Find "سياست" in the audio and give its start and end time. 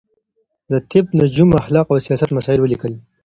2.05-2.29